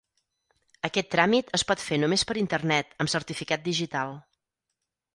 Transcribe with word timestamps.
Aquest 0.89 1.11
tràmit 1.15 1.53
es 1.59 1.65
pot 1.73 1.85
fer 1.89 2.01
només 2.05 2.25
per 2.31 2.39
internet 2.45 2.99
amb 3.05 3.15
certificat 3.17 3.67
digital. 3.71 4.21